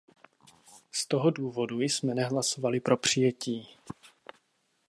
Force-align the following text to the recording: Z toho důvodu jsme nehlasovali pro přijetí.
Z 0.91 1.07
toho 1.07 1.31
důvodu 1.31 1.81
jsme 1.81 2.13
nehlasovali 2.13 2.79
pro 2.79 2.97
přijetí. 2.97 3.67